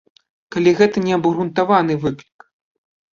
Калі 0.53 0.71
гэта 0.79 1.03
неабгрунтаваны 1.07 1.93
выклік. 2.07 2.47